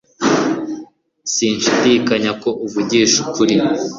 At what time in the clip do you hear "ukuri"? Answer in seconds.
3.25-3.55